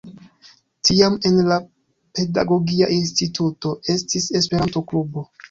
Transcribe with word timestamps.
Tiam 0.87 1.17
en 1.29 1.37
la 1.51 1.57
Pedagogia 2.21 2.89
Instituto 2.97 3.75
estis 3.99 4.29
Esperanto-klubo. 4.43 5.27